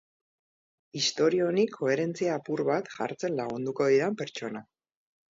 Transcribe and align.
Istorio 0.99 1.49
honi 1.49 1.65
koherentzia 1.75 2.31
apur 2.41 2.63
bat 2.69 2.89
jartzen 2.93 3.35
lagunduko 3.41 3.91
didan 3.91 4.17
pertsona. 4.23 4.63